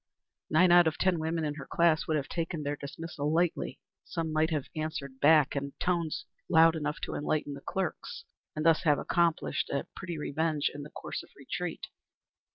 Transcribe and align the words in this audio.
Nine 0.49 0.71
out 0.71 0.87
of 0.87 0.97
ten 0.97 1.19
women 1.19 1.45
of 1.45 1.57
her 1.57 1.67
class 1.67 2.07
would 2.07 2.17
have 2.17 2.27
taken 2.27 2.63
their 2.63 2.75
dismissal 2.75 3.31
lightly. 3.31 3.77
Some 4.03 4.33
might 4.33 4.49
have 4.49 4.65
answered 4.75 5.19
back 5.19 5.55
in 5.55 5.73
tones 5.79 6.25
loud 6.49 6.75
enough 6.75 6.99
to 7.01 7.13
enlighten 7.13 7.53
the 7.53 7.61
clerks, 7.61 8.25
and 8.55 8.65
thus 8.65 8.81
have 8.81 8.97
accomplished 8.97 9.69
a 9.69 9.85
pretty 9.95 10.17
revenge 10.17 10.71
in 10.73 10.81
the 10.81 10.89
course 10.89 11.21
of 11.21 11.29
retreat. 11.37 11.85